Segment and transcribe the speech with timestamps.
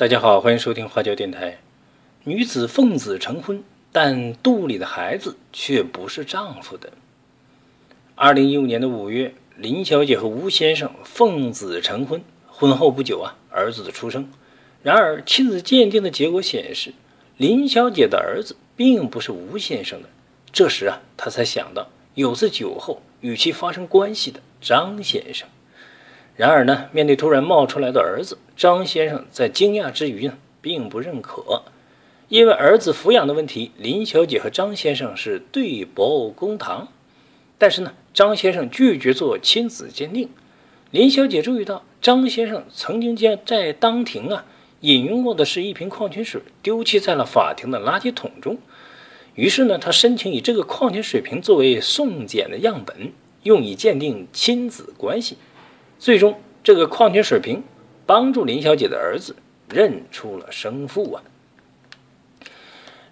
[0.00, 1.58] 大家好，欢迎收听花椒电台。
[2.24, 6.90] 女子奉子成婚，但肚里的孩子却不是丈夫的。
[8.14, 14.26] 二零一五年的五月，林小姐和吴先生奉子成婚，婚后不久啊，儿子的出生。
[14.82, 16.94] 然而，亲子鉴定的结果显示，
[17.36, 20.08] 林小姐的儿子并不是吴先生的。
[20.50, 25.46] 这时啊，她才想到有次酒后与其发生关系的张先生。
[26.36, 31.62] 然而呢，面对突然冒出来的儿子，张先生在惊讶之余呢，并不认可。
[32.28, 36.88] 因为儿子抚养的问题，林小姐和张先生是对簿公堂。
[37.58, 40.30] 但是呢，张先生拒绝做亲子鉴定。
[40.90, 44.46] 林小姐注意到，张先生曾经将在当庭啊
[44.80, 48.56] 饮用过的是一瓶矿泉水，丢弃在了法庭的垃圾桶中。
[49.34, 53.12] 于是呢，她申请以这个矿泉水瓶作为送检的样本，
[53.42, 55.36] 用以鉴定亲子关系。
[56.00, 57.62] 最终，这个矿泉水瓶
[58.06, 59.36] 帮助林小姐的儿子
[59.68, 61.22] 认出了生父啊。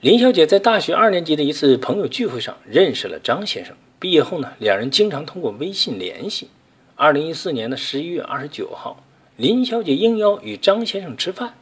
[0.00, 3.76] 林小姐在大学二年级的一次朋友聚会上认识了张先生。
[3.98, 6.48] 毕业后呢，两人经常通过微信联系。
[6.94, 9.04] 二零一四年的十一月二十九号，
[9.36, 11.58] 林小姐应邀与张先生吃饭。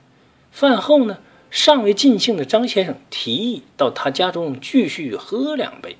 [0.53, 1.19] 饭后呢，
[1.51, 5.97] 尚未尽兴的张先生提议到他家中继续喝两杯。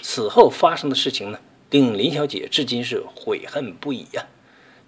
[0.00, 1.38] 此后发生的事情呢，
[1.68, 4.24] 令林小姐至今是悔恨不已呀。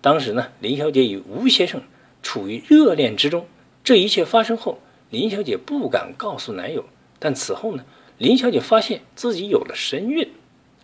[0.03, 1.81] 当时呢，林小姐与吴先生
[2.23, 3.47] 处于热恋之中。
[3.85, 6.85] 这一切发生后，林小姐不敢告诉男友。
[7.21, 7.85] 但此后呢，
[8.19, 10.29] 林小姐发现自己有了身孕。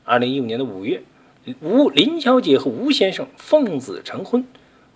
[0.04, 1.02] 二零一五年的五月，
[1.60, 4.46] 吴林小姐和吴先生奉子成婚。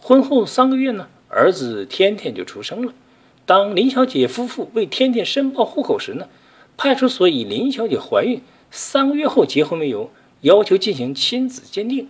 [0.01, 2.95] 婚后三个月呢，儿子天天就出生了。
[3.45, 6.29] 当林小姐夫妇为天天申报户口时呢，
[6.77, 12.09] 派出所以林小姐怀孕三个月后结婚为由，要求进行亲子鉴定。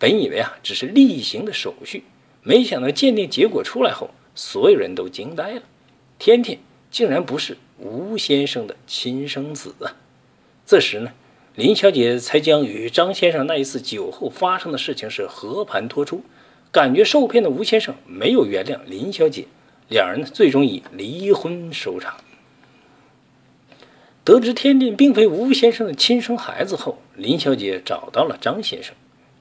[0.00, 2.04] 本以为啊只是例行的手续，
[2.42, 5.62] 没想到鉴定结果出来后，所有人都惊呆了。
[6.18, 6.58] 天天
[6.90, 9.94] 竟然不是吴先生的亲生子啊！
[10.64, 11.12] 这时呢，
[11.54, 16.24] 林小姐才将与张先生那一次酒后发生的事情是和盘托出。
[16.72, 19.44] 感觉受骗的吴先生没有原谅林小姐，
[19.88, 22.16] 两人呢最终以离婚收场。
[24.24, 28.94] 得知天天并非吴先生的亲生孩子后，林小姐找到了张先生。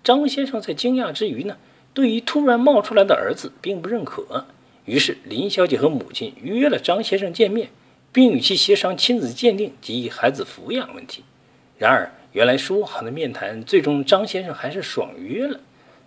[0.04, 1.58] 张先生在惊讶之余呢，
[1.94, 4.46] 对于突然冒出来的儿子并不认可。
[4.86, 7.70] 于是林小姐和母亲约了张先生见面，
[8.12, 11.24] 并与其协商亲子鉴定及孩子抚养问题。
[11.78, 15.60] 然而，原来说好的面谈，最终张先生还是爽约了。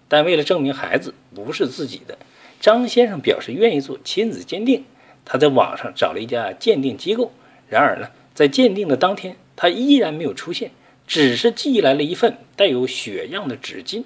[0.09, 2.19] 但为了证明孩子不是自己的，
[2.61, 4.85] 张先生表示愿意做亲子鉴定。
[5.25, 7.33] 他在网上找了一家鉴定机构。
[7.69, 10.73] 然而呢，在鉴定的当天，他依然没有出现。
[11.07, 14.05] 只是寄来了一份带有血样的纸巾，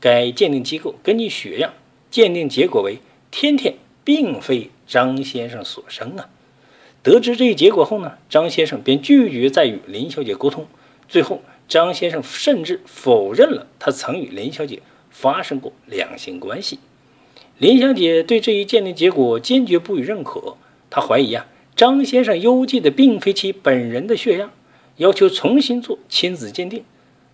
[0.00, 1.72] 该鉴定机构根据血样
[2.10, 2.98] 鉴定结果为
[3.30, 6.28] 天天并非张先生所生啊。
[7.02, 10.66] 得知这一结果后呢，张先生便拒绝再与林小姐沟通。
[11.08, 16.78] 最后，张先生甚至否认了他曾与林小姐发生过两性关系。
[17.58, 20.56] 林小姐对这一鉴定结果坚决不予认可，
[20.90, 21.46] 她怀疑啊，
[21.76, 24.50] 张先生邮寄的并非其本人的血样。
[25.00, 26.84] 要求重新做亲子鉴定，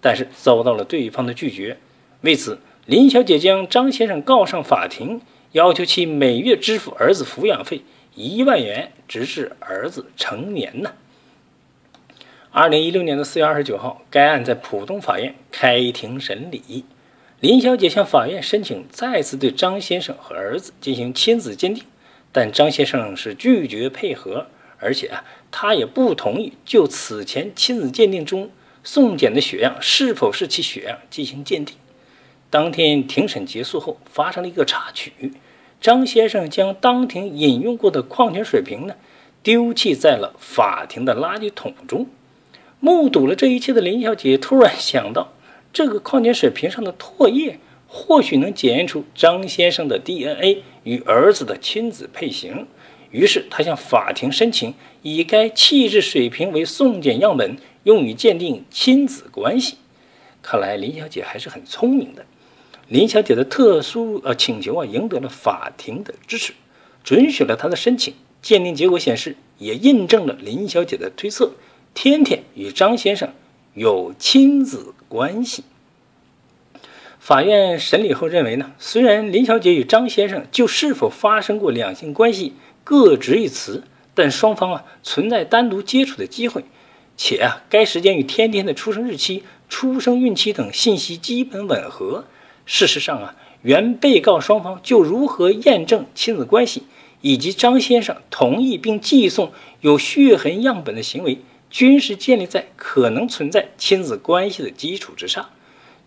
[0.01, 1.79] 但是遭到了对方的拒绝。
[2.21, 7.83] 为此，林小姐将张先生告上法庭，要求其每月支付儿子抚养费
[8.15, 10.93] 一万元，直至儿子成年呢。
[12.53, 16.85] 二零一六年的四月二十九号，该案在浦东法院开庭审理。
[17.41, 21.83] 林小姐向法院申请再次对张先生和儿子进行亲子鉴定，
[22.31, 24.47] 但张先生是拒绝配合。
[24.79, 28.51] 而且啊，他也不同意就此前亲子鉴定中
[28.85, 31.77] 送检的血样是否是其血样进行鉴定。
[32.51, 35.33] 当天庭审结束后，发生了一个插曲：
[35.81, 38.95] 张先生将当庭饮用过的矿泉水瓶呢，
[39.43, 42.07] 丢弃在了法庭的垃圾桶中。
[42.79, 45.33] 目睹了这一切的林小姐突然想到，
[45.73, 52.67] 这个矿泉水瓶上的唾液或许能检验出张先生的 DNA 与儿子的亲子配型。
[53.11, 59.77] 于是，他向法庭申请以该气质水平为送检样本，用于鉴定亲子关系。
[60.43, 62.27] 看来林小姐还是很聪明的。
[62.89, 66.53] 林小姐的特殊呃请求啊，赢得了法庭的支持，
[67.03, 68.15] 准许了她的申请。
[68.43, 71.53] 鉴定结果显示，也印证了林小姐的推测：
[71.95, 73.33] 天天与张先生
[73.75, 75.65] 有亲子关系。
[77.19, 82.53] 法院审理后认为呢，虽然林小姐与张先生就是否发生过两性关系，
[82.87, 83.83] 各执一词，
[84.15, 86.65] 但双方啊存在单独接触的机会，
[87.17, 92.27] 且啊该时间与天天的出生日期、出生孕期等信息基本吻合。
[92.65, 96.85] 事实上啊，原被告双方就如何验证亲子关系，
[97.23, 99.51] 以及张先生同意并寄送
[99.81, 105.49] 有血痕样本的行为，均是建立在可能存在亲子关系的基础之上。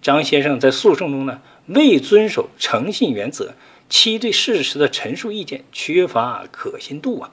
[0.02, 3.54] 张先生在诉讼中呢，未遵守诚信原则，
[3.90, 7.32] 其对事实的陈述意见缺乏可信度啊。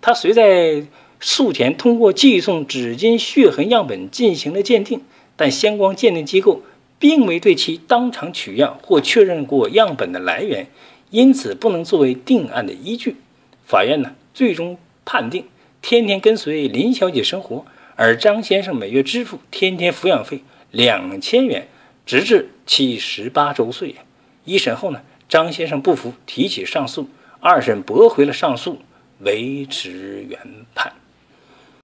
[0.00, 0.86] 他虽在
[1.20, 5.02] 诉前通过寄送纸巾血痕样本进行了鉴定，
[5.36, 6.62] 但相关鉴定机构
[7.00, 10.68] 并未对其当场取样或确认过样本的来源，
[11.10, 13.16] 因此不能作为定案的依据。
[13.66, 15.44] 法院呢，最终判定
[15.82, 17.66] 天天跟随林小姐生活，
[17.96, 21.66] 而张先生每月支付天天抚养费两千元，
[22.06, 23.96] 直至其十八周岁。
[24.44, 27.08] 一审后呢，张先生不服，提起上诉，
[27.40, 28.80] 二审驳回了上诉。
[29.20, 30.38] 维持原
[30.74, 30.92] 判。